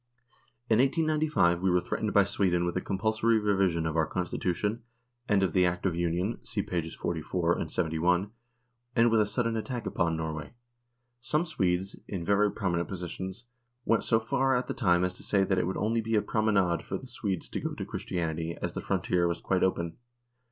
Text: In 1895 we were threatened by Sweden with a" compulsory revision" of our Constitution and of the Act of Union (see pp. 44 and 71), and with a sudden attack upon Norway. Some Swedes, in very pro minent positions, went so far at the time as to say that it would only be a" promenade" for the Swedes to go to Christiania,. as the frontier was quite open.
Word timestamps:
In 0.67 0.79
1895 0.79 1.61
we 1.61 1.69
were 1.69 1.79
threatened 1.79 2.11
by 2.11 2.23
Sweden 2.23 2.65
with 2.65 2.75
a" 2.75 2.81
compulsory 2.81 3.37
revision" 3.37 3.85
of 3.85 3.95
our 3.95 4.07
Constitution 4.07 4.81
and 5.29 5.43
of 5.43 5.53
the 5.53 5.63
Act 5.63 5.85
of 5.85 5.93
Union 5.95 6.39
(see 6.43 6.63
pp. 6.63 6.91
44 6.91 7.59
and 7.59 7.71
71), 7.71 8.31
and 8.95 9.11
with 9.11 9.21
a 9.21 9.27
sudden 9.27 9.55
attack 9.55 9.85
upon 9.85 10.17
Norway. 10.17 10.53
Some 11.19 11.45
Swedes, 11.45 11.95
in 12.07 12.25
very 12.25 12.51
pro 12.51 12.71
minent 12.71 12.87
positions, 12.87 13.45
went 13.85 14.03
so 14.03 14.19
far 14.19 14.55
at 14.55 14.65
the 14.65 14.73
time 14.73 15.03
as 15.05 15.13
to 15.17 15.21
say 15.23 15.43
that 15.43 15.59
it 15.59 15.67
would 15.67 15.77
only 15.77 16.01
be 16.01 16.15
a" 16.15 16.21
promenade" 16.33 16.81
for 16.83 16.97
the 16.97 17.05
Swedes 17.05 17.47
to 17.49 17.59
go 17.59 17.75
to 17.75 17.85
Christiania,. 17.85 18.57
as 18.59 18.73
the 18.73 18.81
frontier 18.81 19.27
was 19.27 19.39
quite 19.39 19.61
open. 19.61 19.97